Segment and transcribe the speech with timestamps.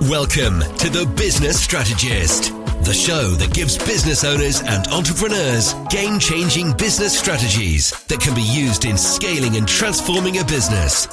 [0.00, 2.52] Welcome to The Business Strategist,
[2.82, 8.42] the show that gives business owners and entrepreneurs game changing business strategies that can be
[8.42, 11.06] used in scaling and transforming a business.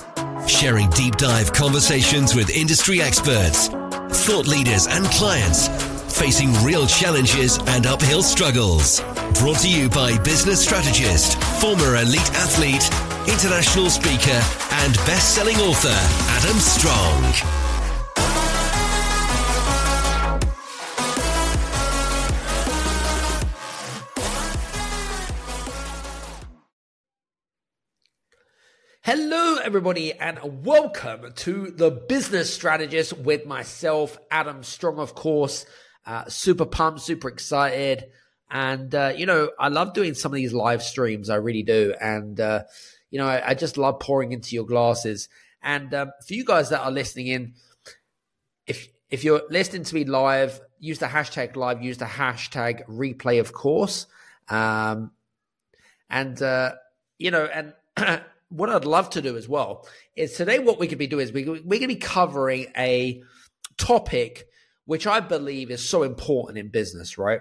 [0.47, 3.67] Sharing deep dive conversations with industry experts,
[4.25, 5.67] thought leaders, and clients
[6.11, 8.99] facing real challenges and uphill struggles.
[9.39, 12.89] Brought to you by business strategist, former elite athlete,
[13.29, 14.41] international speaker,
[14.83, 15.95] and best selling author,
[16.33, 17.60] Adam Strong.
[29.03, 35.65] Hello, everybody, and welcome to the Business Strategist with myself, Adam Strong, of course.
[36.05, 38.05] Uh, super pumped, super excited.
[38.51, 41.31] And, uh, you know, I love doing some of these live streams.
[41.31, 41.95] I really do.
[41.99, 42.65] And, uh,
[43.09, 45.29] you know, I, I, just love pouring into your glasses.
[45.63, 47.53] And um, for you guys that are listening in,
[48.67, 53.39] if if you're listening to me live, use the hashtag live, use the hashtag replay,
[53.39, 54.05] of course.
[54.47, 55.09] Um,
[56.07, 56.73] and, uh,
[57.17, 57.73] you know, and
[58.51, 61.31] what I'd love to do as well is today what we could be doing is
[61.31, 63.23] we, we're going to be covering a
[63.77, 64.47] topic
[64.85, 67.39] which I believe is so important in business, right?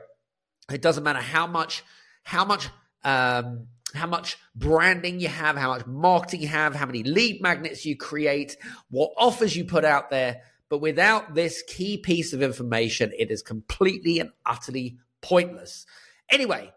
[0.71, 1.83] It doesn't matter how much,
[2.23, 2.69] how much,
[3.03, 7.85] um, how much branding you have, how much marketing you have, how many lead magnets
[7.85, 8.57] you create,
[8.89, 10.43] what offers you put out there.
[10.69, 15.87] But without this key piece of information, it is completely and utterly pointless.
[16.31, 16.73] Anyway,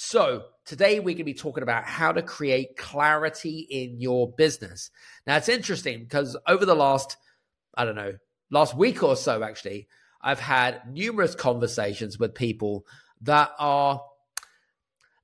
[0.00, 4.92] so today we're going to be talking about how to create clarity in your business.
[5.26, 7.16] Now it's interesting because over the last,
[7.74, 8.14] I don't know,
[8.48, 9.88] last week or so, actually,
[10.22, 12.86] I've had numerous conversations with people
[13.22, 14.00] that are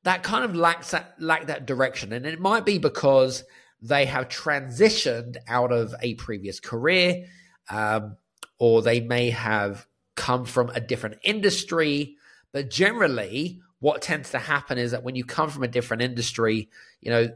[0.03, 3.45] that kind of lacks that lack that direction, and it might be because
[3.81, 7.27] they have transitioned out of a previous career,
[7.71, 8.17] um,
[8.59, 9.87] or they may have
[10.17, 12.17] come from a different industry.
[12.53, 16.71] But generally, what tends to happen is that when you come from a different industry,
[17.03, 17.29] you know,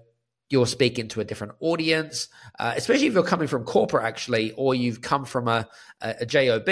[0.48, 2.28] you're speaking to a different audience,
[2.58, 5.68] uh, especially if you're coming from corporate, actually, or you've come from a,
[6.00, 6.66] a, a job,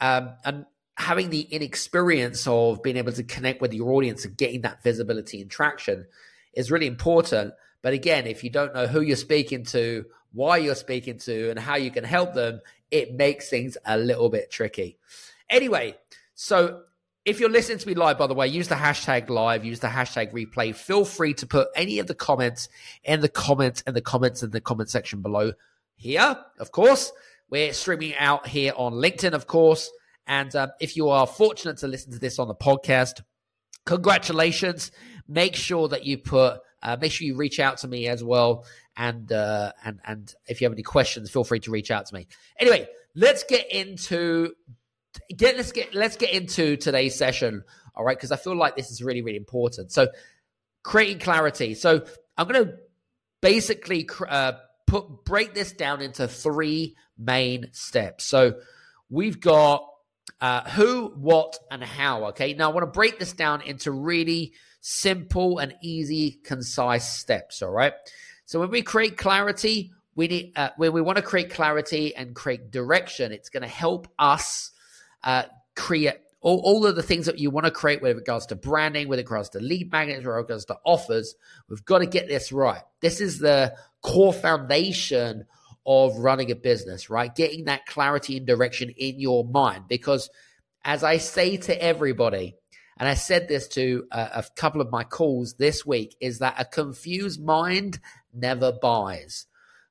[0.00, 0.64] um, and
[0.96, 5.42] having the inexperience of being able to connect with your audience and getting that visibility
[5.42, 6.06] and traction
[6.54, 7.52] is really important.
[7.82, 11.58] But again, if you don't know who you're speaking to, why you're speaking to, and
[11.58, 14.96] how you can help them, it makes things a little bit tricky.
[15.50, 15.98] Anyway,
[16.34, 16.84] so
[17.24, 19.86] if you're listening to me live, by the way, use the hashtag live, use the
[19.86, 20.74] hashtag replay.
[20.74, 22.68] Feel free to put any of the comments
[23.04, 25.52] in the comments and the comments in the comment section below
[25.94, 26.36] here.
[26.58, 27.12] Of course,
[27.48, 29.90] we're streaming out here on LinkedIn, of course.
[30.26, 33.22] And uh, if you are fortunate to listen to this on the podcast,
[33.86, 34.90] congratulations.
[35.28, 38.64] Make sure that you put, uh, make sure you reach out to me as well.
[38.96, 42.14] And, uh, and, and if you have any questions, feel free to reach out to
[42.14, 42.26] me.
[42.58, 44.54] Anyway, let's get into
[45.36, 47.64] get let's get let's get into today's session
[47.94, 48.16] all right?
[48.16, 49.92] Because i feel like this is really really important.
[49.92, 50.08] So
[50.82, 51.74] creating clarity.
[51.74, 52.04] So
[52.36, 52.74] i'm going to
[53.40, 54.52] basically uh,
[54.86, 58.24] put break this down into three main steps.
[58.24, 58.54] So
[59.10, 59.86] we've got
[60.40, 62.54] uh, who what and how okay?
[62.54, 67.70] Now i want to break this down into really simple and easy concise steps all
[67.70, 67.94] right?
[68.46, 72.34] So when we create clarity we need uh, when we want to create clarity and
[72.34, 74.71] create direction it's going to help us
[75.24, 75.44] uh,
[75.76, 79.08] create all, all of the things that you want to create with regards to branding,
[79.08, 81.34] with regards to lead magnets, with regards to offers.
[81.68, 82.82] We've got to get this right.
[83.00, 85.46] This is the core foundation
[85.86, 87.34] of running a business, right?
[87.34, 89.84] Getting that clarity and direction in your mind.
[89.88, 90.30] Because
[90.84, 92.56] as I say to everybody,
[92.98, 96.56] and I said this to a, a couple of my calls this week, is that
[96.58, 98.00] a confused mind
[98.32, 99.46] never buys.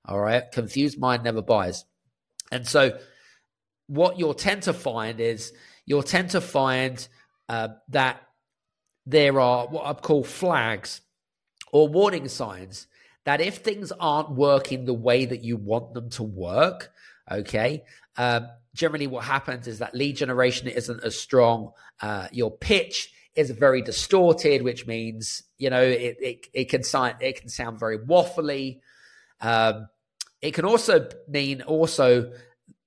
[0.05, 0.43] All right.
[0.51, 1.85] Confused mind never buys.
[2.51, 2.97] And so
[3.91, 5.51] what you'll tend to find is
[5.85, 7.05] you'll tend to find
[7.49, 8.21] uh, that
[9.05, 11.01] there are what I call flags
[11.73, 12.87] or warning signs
[13.25, 16.89] that if things aren't working the way that you want them to work,
[17.29, 17.83] okay,
[18.15, 21.73] um, generally what happens is that lead generation isn't as strong.
[21.99, 27.15] Uh, your pitch is very distorted, which means you know it it, it can sound
[27.19, 28.79] it can sound very waffly.
[29.41, 29.89] Um,
[30.41, 32.31] it can also mean also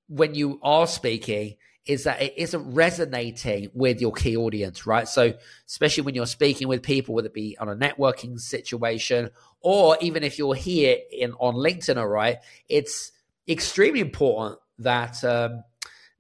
[0.09, 1.57] when you are speaking
[1.87, 5.07] is that it isn't resonating with your key audience, right?
[5.07, 5.35] So,
[5.67, 9.31] especially when you're speaking with people, whether it be on a networking situation
[9.61, 13.13] or even if you're here in on LinkedIn, all right, it's
[13.49, 15.63] extremely important that um,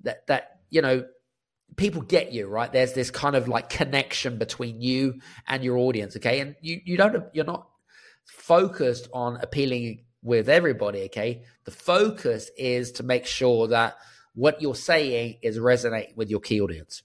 [0.02, 1.04] that that you know
[1.76, 2.72] people get you right.
[2.72, 6.40] There's this kind of like connection between you and your audience, okay?
[6.40, 7.68] And you you don't you're not
[8.24, 11.42] focused on appealing with everybody, okay?
[11.64, 13.96] The focus is to make sure that
[14.34, 17.02] what you're saying is resonating with your key audience.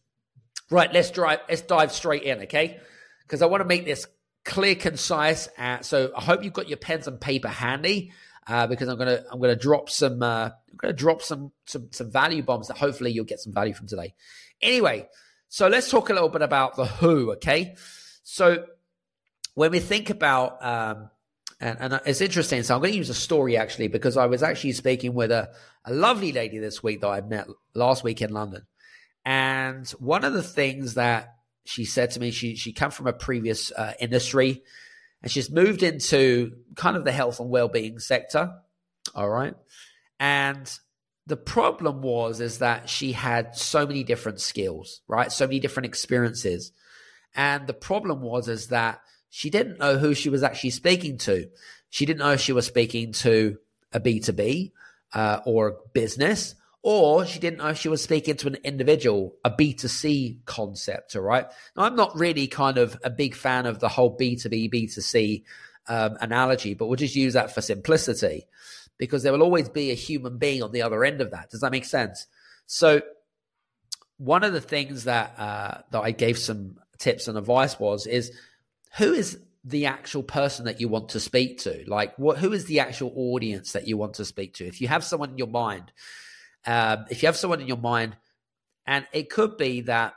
[0.71, 1.39] Right, let's drive.
[1.47, 2.79] Let's dive straight in, okay?
[3.21, 4.07] Because I want to make this
[4.45, 5.49] clear, concise.
[5.57, 8.11] Uh, so I hope you've got your pens and paper handy.
[8.47, 12.09] Uh, because I'm gonna I'm gonna drop some uh, I'm gonna drop some some some
[12.09, 14.15] value bombs that hopefully you'll get some value from today.
[14.59, 15.07] Anyway,
[15.49, 17.33] so let's talk a little bit about the who.
[17.33, 17.75] Okay,
[18.23, 18.65] so
[19.53, 21.09] when we think about um,
[21.59, 22.63] and, and it's interesting.
[22.63, 25.49] So I'm going to use a story actually because I was actually speaking with a,
[25.85, 28.65] a lovely lady this week that I met last week in London,
[29.25, 31.35] and one of the things that
[31.65, 34.63] she said to me, she she come from a previous uh, industry,
[35.21, 38.53] and she's moved into kind of the health and well-being sector.
[39.13, 39.55] All right,
[40.19, 40.71] and
[41.27, 45.31] the problem was is that she had so many different skills, right?
[45.31, 46.71] So many different experiences,
[47.35, 51.49] and the problem was is that she didn't know who she was actually speaking to.
[51.89, 53.57] She didn't know if she was speaking to
[53.91, 54.71] a B2B
[55.13, 59.51] uh, or business, or she didn't know if she was speaking to an individual, a
[59.51, 61.15] B2C concept.
[61.15, 61.45] All right.
[61.75, 65.43] Now, I'm not really kind of a big fan of the whole B2B, B2C
[65.87, 68.45] um, analogy, but we'll just use that for simplicity
[68.97, 71.49] because there will always be a human being on the other end of that.
[71.49, 72.27] Does that make sense?
[72.65, 73.01] So,
[74.17, 78.31] one of the things that uh, that I gave some tips and advice was is
[78.97, 81.83] who is the actual person that you want to speak to?
[81.87, 82.37] Like, what?
[82.37, 84.65] Who is the actual audience that you want to speak to?
[84.65, 85.91] If you have someone in your mind,
[86.65, 88.15] um, if you have someone in your mind,
[88.85, 90.13] and it could be that.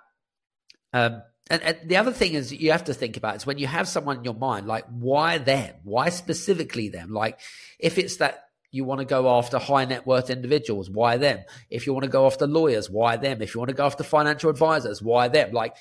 [0.93, 3.67] Um, and, and, the other thing is you have to think about is when you
[3.67, 5.75] have someone in your mind, like why them?
[5.83, 7.13] Why specifically them?
[7.13, 7.41] Like
[7.79, 11.41] if it's that you want to go after high net worth individuals, why them?
[11.69, 13.43] If you want to go after lawyers, why them?
[13.43, 15.53] If you want to go after financial advisors, why them?
[15.53, 15.75] Like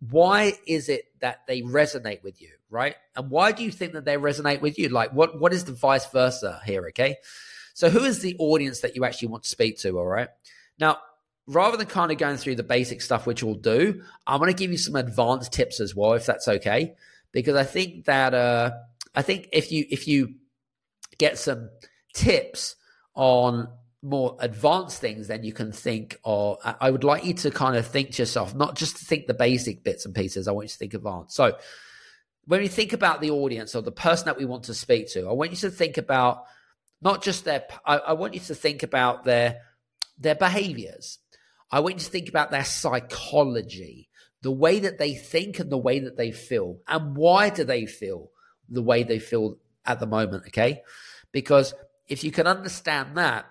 [0.00, 2.94] why is it that they resonate with you, right?
[3.16, 4.88] And why do you think that they resonate with you?
[4.88, 6.86] Like, what what is the vice versa here?
[6.88, 7.16] Okay,
[7.74, 9.98] so who is the audience that you actually want to speak to?
[9.98, 10.28] All right,
[10.78, 10.98] now
[11.48, 14.56] rather than kind of going through the basic stuff, which we'll do, I'm going to
[14.56, 16.94] give you some advanced tips as well, if that's okay,
[17.32, 18.72] because I think that uh,
[19.14, 20.34] I think if you if you
[21.18, 21.70] get some
[22.14, 22.76] tips
[23.14, 23.68] on
[24.02, 27.86] more advanced things, then you can think, or I would like you to kind of
[27.86, 30.46] think to yourself, not just to think the basic bits and pieces.
[30.46, 31.34] I want you to think advanced.
[31.34, 31.56] So
[32.46, 35.28] when we think about the audience or the person that we want to speak to,
[35.28, 36.44] I want you to think about
[37.02, 39.62] not just their, I, I want you to think about their,
[40.18, 41.18] their behaviors.
[41.70, 44.08] I want you to think about their psychology,
[44.42, 46.78] the way that they think and the way that they feel.
[46.86, 48.30] And why do they feel
[48.68, 50.44] the way they feel at the moment?
[50.46, 50.82] Okay.
[51.32, 51.74] Because
[52.06, 53.46] if you can understand that,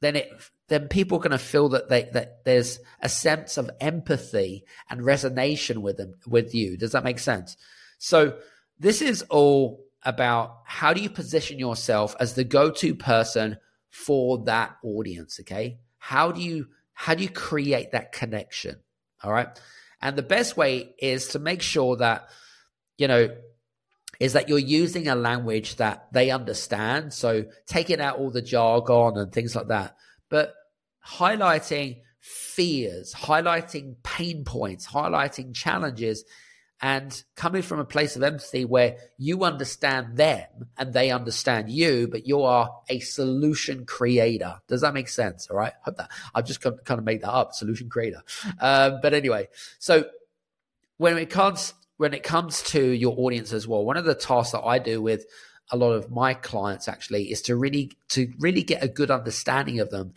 [0.00, 0.30] then it
[0.68, 5.00] then people are going to feel that they that there's a sense of empathy and
[5.00, 6.76] resonation with them with you.
[6.76, 7.56] Does that make sense?
[7.98, 8.38] So
[8.78, 13.58] this is all about how do you position yourself as the go-to person
[13.90, 15.78] for that audience, okay?
[15.98, 18.76] How do you how do you create that connection?
[19.22, 19.48] All right?
[20.00, 22.28] And the best way is to make sure that
[22.98, 23.30] you know
[24.20, 27.12] is that you're using a language that they understand.
[27.12, 29.96] So taking out all the jargon and things like that,
[30.28, 30.54] but
[31.06, 36.24] highlighting fears, highlighting pain points, highlighting challenges,
[36.80, 42.06] and coming from a place of empathy where you understand them and they understand you,
[42.08, 44.60] but you are a solution creator.
[44.68, 45.48] Does that make sense?
[45.50, 45.72] All right.
[45.82, 48.22] Hope that I've just kind of made that up, solution creator.
[48.60, 49.48] Um, but anyway,
[49.80, 50.04] so
[50.98, 54.52] when it comes when it comes to your audience as well, one of the tasks
[54.52, 55.26] that I do with
[55.70, 59.80] a lot of my clients actually is to really to really get a good understanding
[59.80, 60.14] of them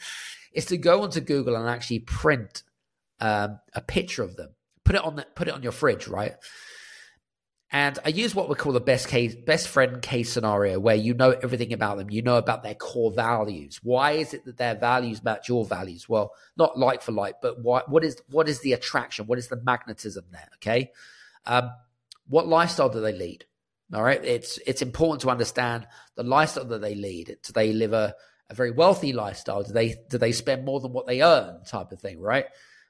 [0.54, 2.64] is to go onto Google and actually print
[3.20, 4.50] um, a picture of them,
[4.84, 6.34] put it on the, put it on your fridge, right?
[7.74, 11.14] And I use what we call the best case, best friend case scenario, where you
[11.14, 12.10] know everything about them.
[12.10, 13.80] You know about their core values.
[13.82, 16.10] Why is it that their values match your values?
[16.10, 19.26] Well, not like for like, but why, what is what is the attraction?
[19.26, 20.50] What is the magnetism there?
[20.56, 20.92] Okay,
[21.46, 21.72] um,
[22.28, 23.46] what lifestyle do they lead?
[23.94, 27.38] All right, it's it's important to understand the lifestyle that they lead.
[27.44, 28.16] Do they live a,
[28.50, 29.64] a very wealthy lifestyle?
[29.64, 31.64] Do they do they spend more than what they earn?
[31.66, 32.46] Type of thing, right?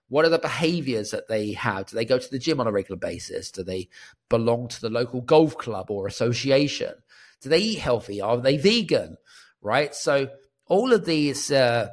[0.09, 1.87] What are the behaviors that they have?
[1.87, 3.49] Do they go to the gym on a regular basis?
[3.49, 3.87] Do they
[4.29, 6.93] belong to the local golf club or association?
[7.41, 8.21] Do they eat healthy?
[8.21, 9.15] Are they vegan?
[9.61, 9.95] Right.
[9.95, 10.27] So
[10.67, 11.89] all of these, uh,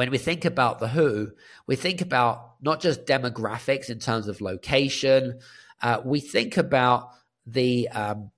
[0.00, 1.30] when we think about the who,
[1.66, 5.40] we think about not just demographics in terms of location,
[5.82, 7.10] uh, we think about
[7.44, 8.30] the um,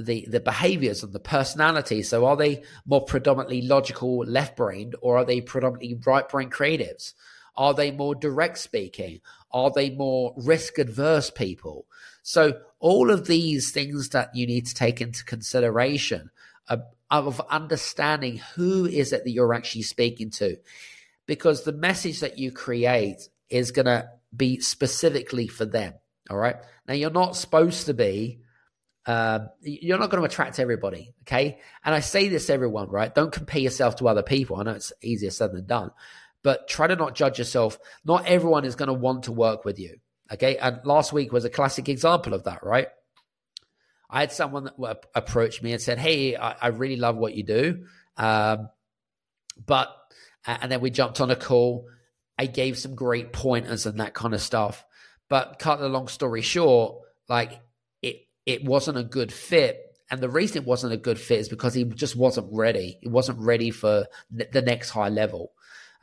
[0.00, 2.02] the the behaviors and the personality.
[2.02, 7.12] So, are they more predominantly logical, left brained, or are they predominantly right brain creatives?
[7.58, 9.20] Are they more direct speaking?
[9.50, 11.84] Are they more risk adverse people?
[12.22, 16.30] So, all of these things that you need to take into consideration
[17.10, 20.56] of understanding who is it that you're actually speaking to
[21.32, 25.94] because the message that you create is going to be specifically for them.
[26.28, 26.56] All right.
[26.86, 28.42] Now, you're not supposed to be,
[29.06, 31.14] um, you're not going to attract everybody.
[31.22, 31.58] Okay.
[31.82, 33.14] And I say this everyone, right?
[33.14, 34.56] Don't compare yourself to other people.
[34.56, 35.90] I know it's easier said than done,
[36.42, 37.78] but try to not judge yourself.
[38.04, 40.00] Not everyone is going to want to work with you.
[40.30, 40.58] Okay.
[40.58, 42.88] And last week was a classic example of that, right?
[44.10, 47.42] I had someone that approached me and said, Hey, I, I really love what you
[47.42, 47.86] do.
[48.18, 48.68] Um,
[49.64, 49.88] but,
[50.46, 51.86] and then we jumped on a call.
[52.38, 54.84] I gave some great pointers and that kind of stuff.
[55.28, 56.96] But cut the long story short,
[57.28, 57.60] like
[58.02, 59.78] it, it wasn't a good fit.
[60.10, 62.98] And the reason it wasn't a good fit is because he just wasn't ready.
[63.00, 65.52] He wasn't ready for the next high level.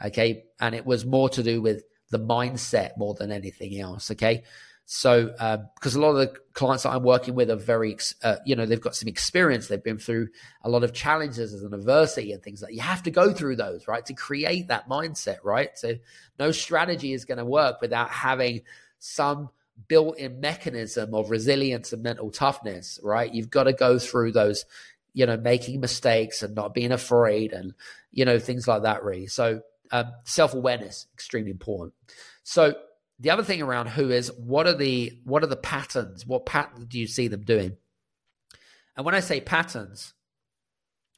[0.03, 0.45] Okay.
[0.59, 4.09] And it was more to do with the mindset more than anything else.
[4.09, 4.43] Okay.
[4.91, 5.27] So,
[5.75, 8.65] because a lot of the clients that I'm working with are very, uh, you know,
[8.65, 9.67] they've got some experience.
[9.67, 10.29] They've been through
[10.63, 13.57] a lot of challenges as an adversity and things like you have to go through
[13.57, 15.77] those, right, to create that mindset, right?
[15.77, 15.93] So,
[16.39, 18.61] no strategy is going to work without having
[18.97, 19.51] some
[19.87, 23.31] built-in mechanism of resilience and mental toughness, right?
[23.31, 24.65] You've got to go through those,
[25.13, 27.75] you know, making mistakes and not being afraid and
[28.11, 29.03] you know things like that.
[29.03, 31.93] Really, so um, self-awareness extremely important.
[32.41, 32.73] So
[33.19, 36.25] the other thing around who is what are the what are the patterns?
[36.25, 37.75] What patterns do you see them doing?
[38.95, 40.13] And when I say patterns,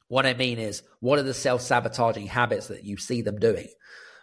[0.08, 3.68] what I mean is what are the self-sabotaging habits that you see them doing,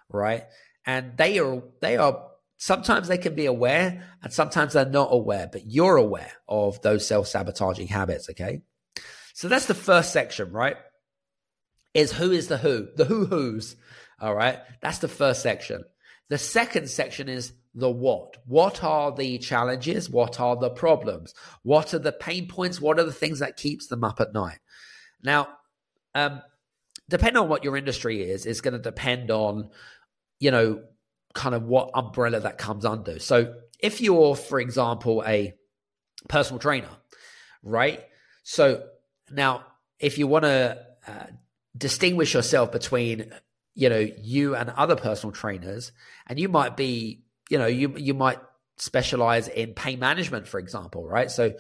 [0.10, 0.44] right?
[0.86, 2.26] And they are they are
[2.58, 7.08] sometimes they can be aware and sometimes they're not aware, but you're aware of those
[7.08, 8.62] self-sabotaging habits, okay?
[9.34, 10.76] So that's the first section, right?
[11.94, 12.88] Is who is the who?
[12.96, 13.76] The who who's,
[14.20, 14.60] all right?
[14.82, 15.84] That's the first section.
[16.30, 18.38] The second section is the what.
[18.46, 20.10] What are the challenges?
[20.10, 21.34] What are the problems?
[21.64, 22.80] What are the pain points?
[22.80, 24.60] What are the things that keeps them up at night?
[25.24, 25.48] Now,
[26.16, 26.42] um,
[27.10, 29.70] depending on what your industry is, is going to depend on,
[30.40, 30.84] you know,
[31.34, 33.20] kind of what umbrella that comes under.
[33.20, 35.54] So if you're, for example, a
[36.28, 36.90] personal trainer,
[37.64, 38.04] right?
[38.44, 38.84] So
[39.32, 39.66] now,
[40.00, 41.28] if you want to uh,
[41.78, 43.32] distinguish yourself between,
[43.76, 45.92] you know, you and other personal trainers,
[46.28, 48.40] and you might be you know, you you might
[48.78, 51.30] specialize in pain management, for example, right?
[51.30, 51.54] So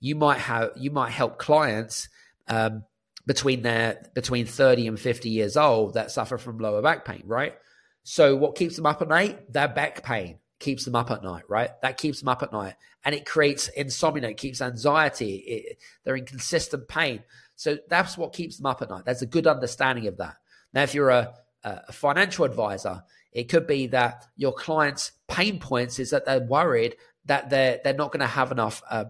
[0.00, 2.08] you might have you might help clients
[2.48, 2.84] um,
[3.26, 7.54] between their between 30 and 50 years old that suffer from lower back pain, right?
[8.02, 9.52] So what keeps them up at night?
[9.52, 11.70] Their back pain keeps them up at night, right?
[11.82, 12.74] That keeps them up at night.
[13.04, 17.22] And it creates insomnia, it keeps anxiety, it, they're in consistent pain.
[17.56, 19.04] So that's what keeps them up at night.
[19.04, 20.36] That's a good understanding of that.
[20.72, 21.34] Now, if you're a,
[21.66, 26.96] a financial advisor, it could be that your client's pain points is that they're worried
[27.26, 29.06] that they're they're not going to have enough, uh,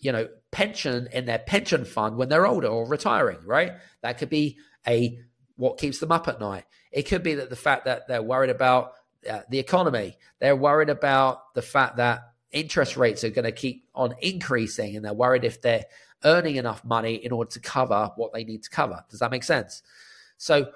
[0.00, 3.38] you know, pension in their pension fund when they're older or retiring.
[3.44, 3.72] Right?
[4.02, 5.18] That could be a
[5.56, 6.64] what keeps them up at night.
[6.90, 8.92] It could be that the fact that they're worried about
[9.28, 10.16] uh, the economy.
[10.40, 15.04] They're worried about the fact that interest rates are going to keep on increasing, and
[15.04, 15.84] they're worried if they're
[16.24, 19.04] earning enough money in order to cover what they need to cover.
[19.10, 19.82] Does that make sense?
[20.38, 20.70] So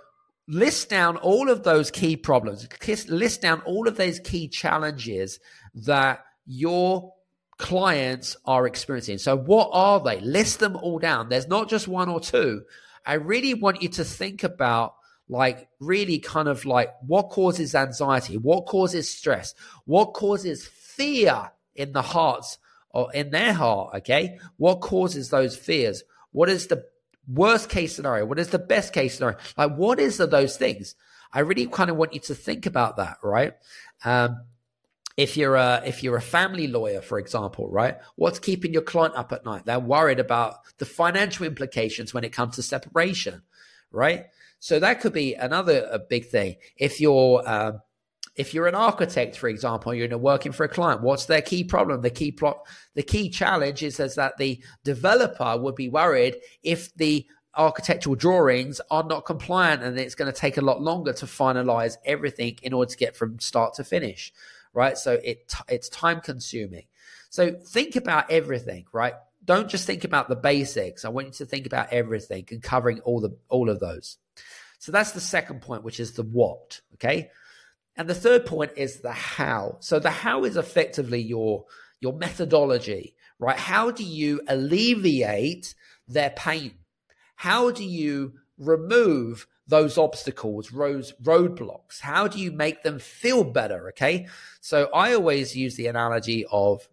[0.49, 2.67] list down all of those key problems,
[3.09, 5.39] list down all of those key challenges
[5.75, 7.13] that your
[7.59, 9.19] clients are experiencing.
[9.19, 10.21] So, what are they?
[10.21, 11.29] List them all down.
[11.29, 12.63] There's not just one or two.
[13.05, 14.95] I really want you to think about
[15.29, 21.93] like really kind of like what causes anxiety, what causes stress, what causes fear in
[21.93, 22.59] the hearts
[22.91, 24.39] or in their heart, okay?
[24.57, 26.03] What causes those fears?
[26.33, 26.85] What is the
[27.33, 28.25] worst case scenario?
[28.27, 29.39] What is the best case scenario?
[29.57, 30.95] Like, what is of those things?
[31.33, 33.55] I really kind of want you to think about that, right?
[34.05, 34.41] Um,
[35.17, 37.97] if you're a if you're a family lawyer, for example, right?
[38.15, 39.67] What's keeping your client up at night?
[39.67, 43.43] They're worried about the financial implications when it comes to separation,
[43.91, 44.27] right?
[44.61, 46.57] So that could be another big thing.
[46.77, 47.81] If you're um,
[48.39, 52.03] if you're an architect, for example, you're working for a client, what's their key problem?
[52.03, 52.65] The key plot,
[52.95, 57.27] the key challenge is, is that the developer would be worried if the
[57.57, 61.97] architectural drawings are not compliant and it's going to take a lot longer to finalize
[62.05, 64.33] everything in order to get from start to finish,
[64.73, 64.97] right?
[64.97, 66.85] So it it's time consuming.
[67.31, 69.15] So think about everything, right?
[69.45, 71.05] Don't just think about the basics.
[71.05, 74.19] I want you to think about everything and covering all the all of those.
[74.79, 76.81] So that's the second point, which is the what.
[76.95, 77.31] Okay.
[77.99, 79.79] And the third point is the how.
[79.81, 81.65] So the how is effectively your
[82.01, 83.59] your methodology, right?
[83.59, 85.75] How do you alleviate
[86.07, 86.75] their pain?
[87.35, 92.01] How do you remove those obstacles, those roadblocks?
[92.01, 93.89] How do you make them feel better?
[93.89, 94.29] Okay.
[94.61, 96.89] So I always use the analogy of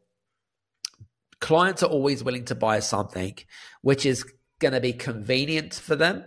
[1.40, 3.36] clients are always willing to buy something
[3.82, 4.26] which is
[4.58, 6.26] going to be convenient for them.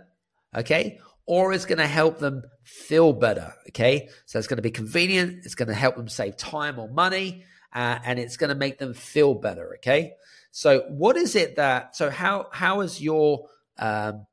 [0.55, 3.53] Okay or it's going to help them feel better.
[3.67, 4.09] Okay.
[4.25, 5.45] So it's going to be convenient.
[5.45, 7.45] It's going to help them save time or money.
[7.71, 9.75] Uh, and it's going to make them feel better.
[9.75, 10.13] Okay.
[10.49, 14.25] So what is it that, so how, how is your, um,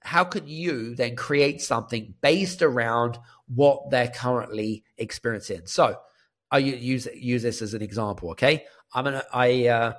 [0.00, 3.18] how could you then create something based around
[3.54, 5.66] what they're currently experiencing?
[5.66, 5.98] So
[6.50, 8.30] I use, use this as an example.
[8.30, 8.64] Okay.
[8.94, 9.92] I'm going to, I, uh,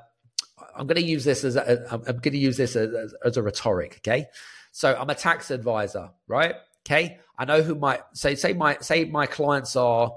[0.75, 3.43] I'm going to use this as a, I'm going to use this as, as a
[3.43, 3.97] rhetoric.
[3.99, 4.25] Okay.
[4.79, 6.55] So I'm a tax advisor, right?
[6.87, 7.19] Okay.
[7.37, 10.13] I know who my say say my say my clients are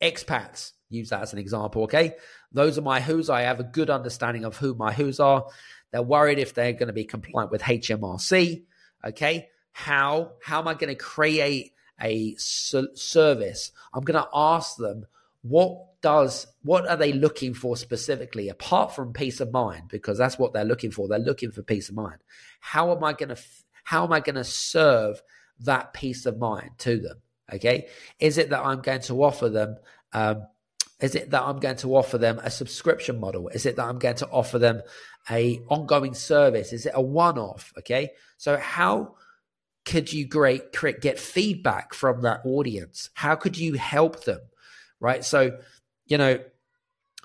[0.00, 0.72] expats.
[0.88, 1.82] Use that as an example.
[1.82, 2.14] Okay.
[2.52, 3.28] Those are my who's.
[3.28, 5.44] I have a good understanding of who my who's are.
[5.90, 8.62] They're worried if they're going to be compliant with HMRC.
[9.04, 9.50] Okay.
[9.72, 13.72] How how am I going to create a service?
[13.92, 15.04] I'm going to ask them
[15.42, 20.38] what does what are they looking for specifically apart from peace of mind because that's
[20.38, 22.18] what they're looking for they're looking for peace of mind
[22.60, 23.36] how am i going to
[23.82, 25.22] how am I going to serve
[25.60, 27.18] that peace of mind to them?
[27.52, 27.88] Okay.
[28.18, 29.76] Is it that I'm going to offer them,
[30.12, 30.46] um,
[31.00, 33.48] is it that I'm going to offer them a subscription model?
[33.48, 34.82] Is it that I'm going to offer them
[35.30, 36.72] a ongoing service?
[36.72, 37.72] Is it a one-off?
[37.78, 38.10] Okay.
[38.38, 39.16] So how
[39.84, 43.10] could you great get feedback from that audience?
[43.14, 44.40] How could you help them?
[45.00, 45.24] Right.
[45.24, 45.58] So,
[46.06, 46.38] you know,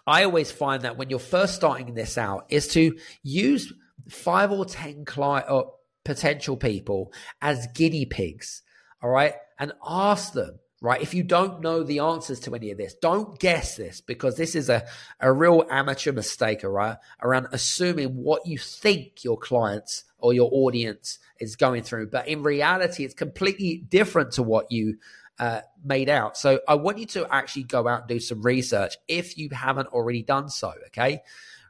[0.08, 3.72] I always find that when you're first starting this out is to use
[4.10, 5.74] five or 10 client or
[6.08, 7.12] potential people
[7.42, 8.62] as guinea pigs,
[9.04, 9.36] all right?
[9.60, 11.02] And ask them, right?
[11.02, 14.56] If you don't know the answers to any of this, don't guess this because this
[14.56, 14.88] is a,
[15.20, 16.96] a real amateur mistake, all right?
[17.22, 22.08] Around assuming what you think your clients or your audience is going through.
[22.08, 25.00] But in reality, it's completely different to what you
[25.40, 26.38] uh, made out.
[26.38, 29.88] So I want you to actually go out and do some research if you haven't
[29.88, 31.22] already done so, okay?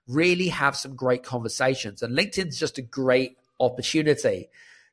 [0.08, 2.04] Really have some great conversations.
[2.04, 4.50] And LinkedIn's just a great opportunity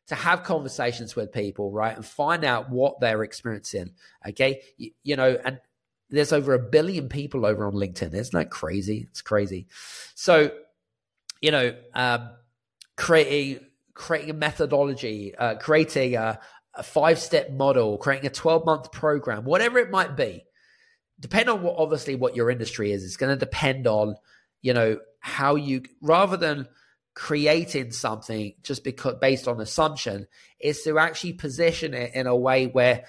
[0.06, 3.92] to have conversations with people, right, and find out what they're experiencing.
[4.28, 5.61] Okay, you, you, know, and
[6.11, 8.14] there's over a billion people over on LinkedIn.
[8.14, 9.06] Isn't that crazy?
[9.11, 9.66] It's crazy.
[10.14, 10.50] So,
[11.40, 12.31] you know, um,
[12.96, 13.61] creating
[13.94, 16.38] creating a methodology, uh, creating a,
[16.74, 20.44] a five step model, creating a twelve month program, whatever it might be.
[21.20, 23.05] Depend on what obviously what your industry is.
[23.05, 24.16] It's going to depend on
[24.61, 26.68] you know how you rather than
[27.14, 30.27] creating something just because based on assumption
[30.61, 33.05] is to actually position it in a way where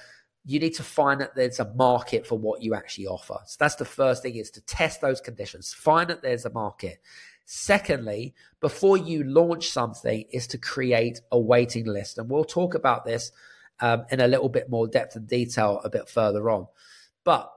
[0.45, 3.39] you need to find that there's a market for what you actually offer.
[3.47, 7.01] So that's the first thing is to test those conditions, find that there's a market.
[7.45, 12.17] Secondly, before you launch something is to create a waiting list.
[12.17, 13.31] And we'll talk about this
[13.79, 16.67] um, in a little bit more depth and detail a bit further on.
[17.23, 17.51] But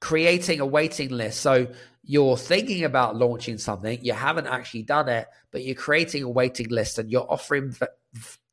[0.00, 1.40] creating a waiting list.
[1.40, 1.68] So
[2.02, 6.68] you're thinking about launching something, you haven't actually done it, but you're creating a waiting
[6.68, 7.86] list and you're offering v-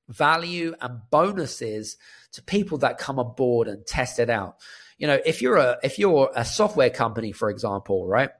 [0.09, 1.97] value and bonuses
[2.33, 4.57] to people that come on board and test it out.
[4.97, 8.31] You know, if you're a if you're a software company, for example, right,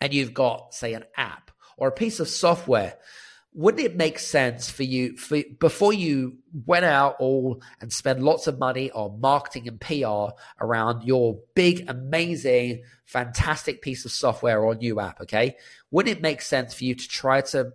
[0.00, 2.96] and you've got say an app or a piece of software
[3.54, 6.36] wouldn't it make sense for you for, before you
[6.66, 11.88] went out all and spend lots of money on marketing and PR around your big,
[11.88, 15.20] amazing, fantastic piece of software or new app?
[15.20, 15.56] Okay,
[15.92, 17.72] wouldn't it make sense for you to try to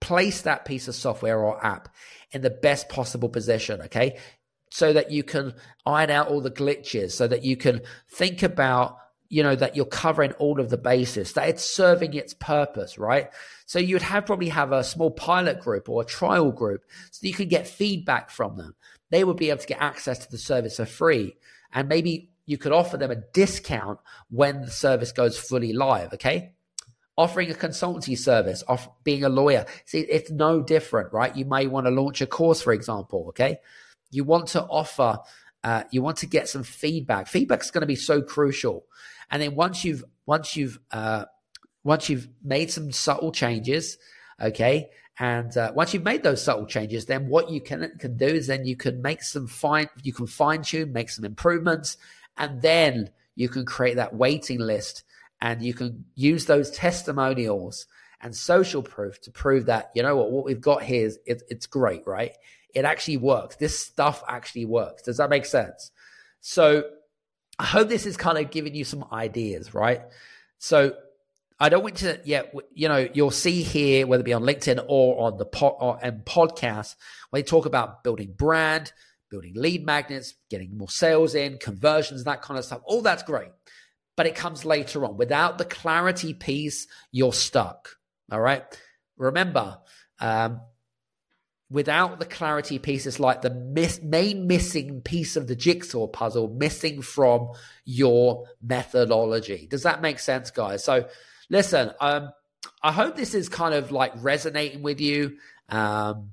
[0.00, 1.88] place that piece of software or app
[2.30, 3.82] in the best possible position?
[3.82, 4.18] Okay,
[4.70, 5.52] so that you can
[5.84, 9.84] iron out all the glitches, so that you can think about you know that you're
[9.84, 13.30] covering all of the bases that it's serving its purpose right?
[13.66, 17.34] So you'd have probably have a small pilot group or a trial group so you
[17.34, 18.74] could get feedback from them.
[19.10, 21.36] They would be able to get access to the service for free.
[21.72, 23.98] And maybe you could offer them a discount
[24.30, 26.52] when the service goes fully live okay?
[27.18, 29.66] Offering a consultancy service off being a lawyer.
[29.84, 31.36] See it's no different right?
[31.36, 33.58] You may want to launch a course for example okay?
[34.10, 35.18] You want to offer
[35.64, 37.26] uh, you want to get some feedback.
[37.26, 38.84] Feedback is going to be so crucial.
[39.30, 41.24] And then once you've once you've uh,
[41.84, 43.98] once you've made some subtle changes,
[44.40, 48.26] okay, and uh, once you've made those subtle changes, then what you can can do
[48.26, 51.96] is then you can make some fine you can fine tune, make some improvements,
[52.36, 55.04] and then you can create that waiting list,
[55.40, 57.86] and you can use those testimonials
[58.20, 60.30] and social proof to prove that you know what?
[60.30, 62.32] What we've got here is it, it's great, right?
[62.74, 63.56] It actually works.
[63.56, 65.02] This stuff actually works.
[65.02, 65.90] Does that make sense?
[66.40, 66.84] So
[67.58, 70.02] I hope this is kind of giving you some ideas, right?
[70.58, 70.94] So
[71.60, 74.84] I don't want to, yeah, you know, you'll see here, whether it be on LinkedIn
[74.86, 76.94] or on the or, and podcast,
[77.30, 78.92] when they talk about building brand,
[79.28, 82.80] building lead magnets, getting more sales in, conversions, that kind of stuff.
[82.84, 83.50] All that's great.
[84.16, 85.16] But it comes later on.
[85.16, 87.96] Without the clarity piece, you're stuck.
[88.30, 88.64] All right.
[89.16, 89.78] Remember,
[90.20, 90.60] um,
[91.70, 96.48] without the clarity piece, it's like the miss, main missing piece of the jigsaw puzzle
[96.48, 97.50] missing from
[97.84, 99.66] your methodology.
[99.70, 100.82] Does that make sense, guys?
[100.82, 101.08] So,
[101.50, 102.30] listen, um,
[102.82, 105.36] I hope this is kind of like resonating with you.
[105.68, 106.32] Um,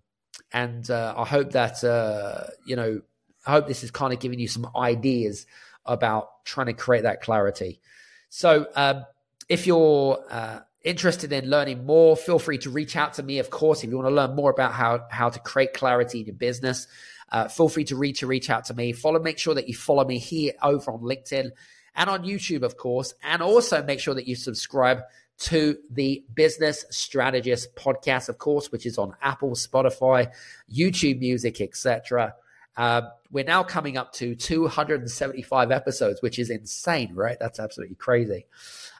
[0.53, 3.01] and uh, I hope that, uh, you know,
[3.45, 5.45] I hope this is kind of giving you some ideas
[5.85, 7.81] about trying to create that clarity.
[8.29, 9.05] So, um,
[9.47, 13.39] if you're uh, interested in learning more, feel free to reach out to me.
[13.39, 16.27] Of course, if you want to learn more about how how to create clarity in
[16.27, 16.87] your business,
[17.31, 18.93] uh, feel free to reach to reach out to me.
[18.93, 21.51] Follow, make sure that you follow me here over on LinkedIn
[21.95, 25.01] and on YouTube, of course, and also make sure that you subscribe
[25.37, 30.31] to the Business Strategist podcast, of course, which is on Apple, Spotify,
[30.71, 32.35] YouTube Music, etc.
[32.77, 37.37] Um, we're now coming up to 275 episodes, which is insane, right?
[37.39, 38.45] That's absolutely crazy.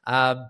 [0.08, 0.48] Um,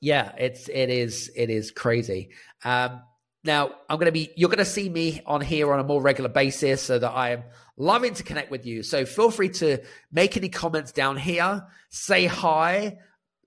[0.00, 2.30] yeah, it's it is it is crazy.
[2.64, 3.02] Um,
[3.44, 6.02] now I'm going to be you're going to see me on here on a more
[6.02, 7.44] regular basis, so that I am
[7.76, 8.82] loving to connect with you.
[8.82, 9.78] So feel free to
[10.12, 12.98] make any comments down here, say hi,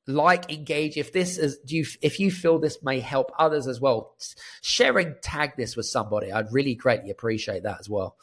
[0.07, 0.97] like, engage.
[0.97, 4.15] If this is do you if you feel this may help others as well,
[4.61, 6.31] sharing tag this with somebody.
[6.31, 8.17] I'd really greatly appreciate that as well.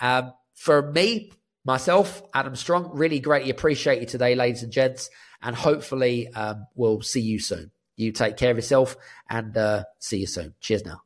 [0.00, 1.32] Um, for me,
[1.64, 5.10] myself, Adam Strong, really greatly appreciate you today, ladies and gents
[5.42, 7.70] and hopefully um, we'll see you soon.
[7.96, 8.96] You take care of yourself
[9.28, 10.54] and uh, see you soon.
[10.60, 11.02] Cheers now.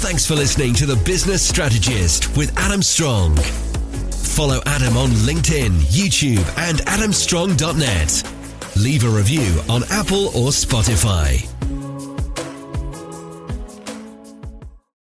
[0.00, 3.36] Thanks for listening to The Business Strategist with Adam Strong.
[3.36, 8.22] Follow Adam on LinkedIn, YouTube, and adamstrong.net.
[8.76, 11.57] Leave a review on Apple or Spotify.